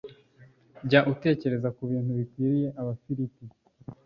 Jya 0.87 0.99
utekereza 1.13 1.69
ku 1.77 1.81
bintu 1.91 2.11
bikwiriye 2.19 2.67
Abafilipi 2.81 3.43